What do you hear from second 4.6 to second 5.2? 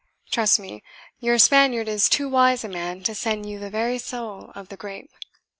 the grape.